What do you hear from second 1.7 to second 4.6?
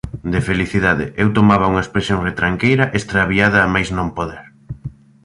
unha expresión retranqueira e extraviada a máis non poder: